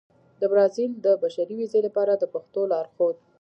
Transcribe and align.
د 0.39 0.41
برازيل 0.51 0.91
د 1.05 1.07
بشري 1.23 1.53
ویزې 1.57 1.79
لپاره 1.87 2.13
د 2.17 2.23
پښتو 2.33 2.61
لارښود 2.71 3.15